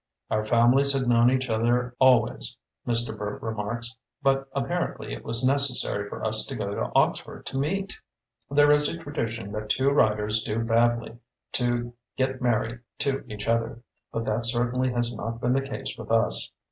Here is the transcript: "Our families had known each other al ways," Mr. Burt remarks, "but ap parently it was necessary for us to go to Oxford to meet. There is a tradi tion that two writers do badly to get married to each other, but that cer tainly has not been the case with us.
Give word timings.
"Our 0.31 0.43
families 0.43 0.93
had 0.93 1.07
known 1.07 1.29
each 1.29 1.47
other 1.47 1.95
al 2.01 2.23
ways," 2.23 2.57
Mr. 2.87 3.15
Burt 3.15 3.39
remarks, 3.43 3.99
"but 4.23 4.47
ap 4.55 4.63
parently 4.63 5.15
it 5.15 5.23
was 5.23 5.45
necessary 5.45 6.09
for 6.09 6.25
us 6.25 6.43
to 6.47 6.55
go 6.55 6.73
to 6.73 6.91
Oxford 6.95 7.45
to 7.45 7.59
meet. 7.59 7.99
There 8.49 8.71
is 8.71 8.89
a 8.91 8.97
tradi 8.97 9.27
tion 9.29 9.51
that 9.51 9.69
two 9.69 9.91
writers 9.91 10.41
do 10.41 10.57
badly 10.63 11.19
to 11.51 11.93
get 12.17 12.41
married 12.41 12.79
to 12.97 13.23
each 13.31 13.47
other, 13.47 13.79
but 14.11 14.25
that 14.25 14.47
cer 14.47 14.71
tainly 14.71 14.91
has 14.95 15.13
not 15.13 15.39
been 15.39 15.53
the 15.53 15.61
case 15.61 15.95
with 15.95 16.09
us. 16.09 16.49